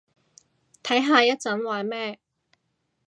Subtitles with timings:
[0.81, 2.19] 睇下一陣玩咩